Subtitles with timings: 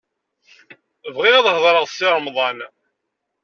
[1.15, 2.59] Bɣiɣ ad hedṛeɣ d Si Remḍan.